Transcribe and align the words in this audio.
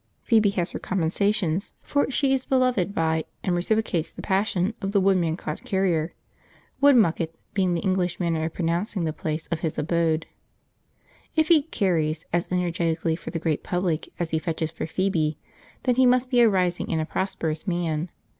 Phoebe 0.23 0.49
has 0.49 0.71
her 0.71 0.79
compensations, 0.79 1.73
for 1.83 2.09
she 2.09 2.33
is 2.33 2.45
beloved 2.45 2.95
by, 2.95 3.23
and 3.43 3.55
reciprocates 3.55 4.09
the 4.09 4.23
passion 4.23 4.73
of, 4.81 4.93
the 4.93 4.99
Woodmancote 4.99 5.63
carrier, 5.63 6.15
Woodmucket 6.81 7.37
being 7.53 7.75
the 7.75 7.81
English 7.83 8.19
manner 8.19 8.45
of 8.45 8.51
pronouncing 8.55 9.03
the 9.03 9.13
place 9.13 9.45
of 9.51 9.59
his 9.59 9.77
abode. 9.77 10.25
If 11.35 11.49
he 11.49 11.61
"carries" 11.61 12.25
as 12.33 12.47
energetically 12.49 13.15
for 13.15 13.29
the 13.29 13.37
great 13.37 13.61
public 13.61 14.09
as 14.17 14.31
he 14.31 14.39
fetches 14.39 14.71
for 14.71 14.87
Phoebe, 14.87 15.37
then 15.83 15.97
he 15.97 16.07
must 16.07 16.31
be 16.31 16.39
a 16.39 16.49
rising 16.49 16.91
and 16.91 16.99
a 16.99 17.05
prosperous 17.05 17.67
man. 17.67 18.09